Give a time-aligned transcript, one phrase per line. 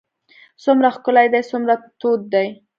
[0.63, 2.47] څومره ښکلی دی څومره تود دی.